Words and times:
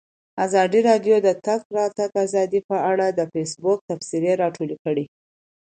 ازادي 0.45 0.79
راډیو 0.89 1.15
د 1.21 1.23
د 1.27 1.29
تګ 1.45 1.61
راتګ 1.77 2.09
ازادي 2.25 2.59
په 2.69 2.77
اړه 2.91 3.07
د 3.11 3.21
فیسبوک 3.33 3.79
تبصرې 3.89 4.31
راټولې 4.43 4.77
کړي. 4.83 5.05